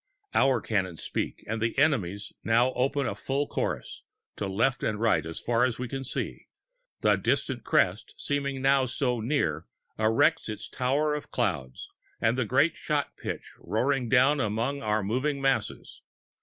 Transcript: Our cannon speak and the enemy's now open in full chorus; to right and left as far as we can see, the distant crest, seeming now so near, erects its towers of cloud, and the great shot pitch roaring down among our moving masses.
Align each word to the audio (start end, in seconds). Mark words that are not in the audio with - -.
Our 0.33 0.61
cannon 0.61 0.97
speak 0.97 1.43
and 1.45 1.61
the 1.61 1.77
enemy's 1.77 2.33
now 2.43 2.73
open 2.73 3.05
in 3.05 3.13
full 3.13 3.45
chorus; 3.45 4.01
to 4.37 4.45
right 4.47 4.81
and 4.81 4.99
left 4.99 5.27
as 5.27 5.39
far 5.39 5.63
as 5.63 5.77
we 5.77 5.87
can 5.87 6.03
see, 6.03 6.47
the 7.01 7.17
distant 7.17 7.63
crest, 7.63 8.15
seeming 8.17 8.63
now 8.63 8.87
so 8.87 9.19
near, 9.19 9.67
erects 9.99 10.49
its 10.49 10.67
towers 10.67 11.17
of 11.17 11.29
cloud, 11.29 11.73
and 12.19 12.35
the 12.35 12.45
great 12.45 12.75
shot 12.75 13.15
pitch 13.15 13.51
roaring 13.59 14.09
down 14.09 14.39
among 14.39 14.81
our 14.81 15.03
moving 15.03 15.39
masses. 15.39 16.01